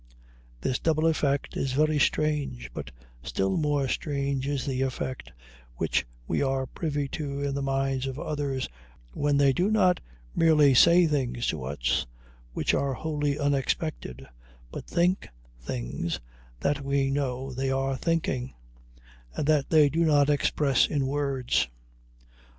This 0.61 0.79
double 0.79 1.05
effect 1.05 1.55
is 1.55 1.73
very 1.73 1.99
strange, 1.99 2.71
but 2.73 2.89
still 3.21 3.55
more 3.55 3.87
strange 3.87 4.47
is 4.47 4.65
the 4.65 4.81
effect 4.81 5.31
which 5.75 6.07
we 6.27 6.41
are 6.41 6.65
privy 6.65 7.07
to 7.09 7.43
in 7.43 7.53
the 7.53 7.61
minds 7.61 8.07
of 8.07 8.17
others 8.17 8.67
when 9.13 9.37
they 9.37 9.53
not 9.55 9.99
merely 10.35 10.73
say 10.73 11.05
things 11.05 11.45
to 11.49 11.63
us 11.65 12.07
which 12.53 12.73
are 12.73 12.95
wholly 12.95 13.37
unexpected, 13.37 14.25
but 14.71 14.87
think 14.87 15.29
things 15.59 16.19
that 16.61 16.83
we 16.83 17.11
know 17.11 17.53
they 17.53 17.69
are 17.69 17.95
thinking, 17.95 18.55
and 19.35 19.45
that 19.45 19.69
they 19.69 19.87
do 19.87 20.03
not 20.03 20.31
express 20.31 20.87
in 20.87 21.05
words. 21.05 21.67